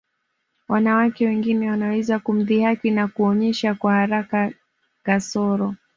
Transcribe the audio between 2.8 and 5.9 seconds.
na kuonyesha kwa haraka kasoro